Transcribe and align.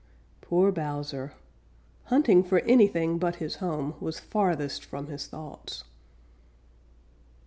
Poor 0.41 0.71
Bowser! 0.71 1.33
Hunting 2.05 2.43
for 2.43 2.61
anything 2.61 3.19
but 3.19 3.35
his 3.35 3.57
home 3.57 3.93
was 3.99 4.19
farthest 4.19 4.83
from 4.83 5.05
his 5.05 5.27
thoughts. 5.27 5.83